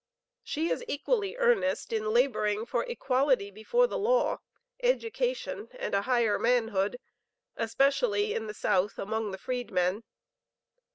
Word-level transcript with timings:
She 0.41 0.69
is 0.71 0.83
equally 0.87 1.37
earnest 1.37 1.93
in 1.93 2.11
laboring 2.11 2.65
for 2.65 2.83
Equality 2.85 3.51
before 3.51 3.85
the 3.85 3.99
law 3.99 4.39
education, 4.81 5.69
and 5.73 5.93
a 5.93 6.01
higher 6.01 6.39
manhood, 6.39 6.97
especially 7.55 8.33
in 8.33 8.47
the 8.47 8.55
South, 8.55 8.97
among 8.97 9.29
the 9.29 9.37
Freedmen. 9.37 10.01